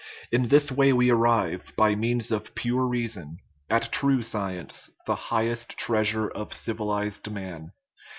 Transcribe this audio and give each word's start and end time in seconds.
In 0.31 0.47
this 0.47 0.71
way 0.71 0.91
we 0.93 1.11
arrive, 1.11 1.73
by 1.75 1.93
means 1.93 2.31
of 2.31 2.55
pure 2.55 2.87
reason, 2.87 3.37
at 3.69 3.91
true 3.91 4.23
science, 4.23 4.89
the 5.05 5.13
highest 5.29 5.77
treasure 5.77 6.27
of 6.27 6.53
civilized 6.55 7.29
man. 7.31 7.71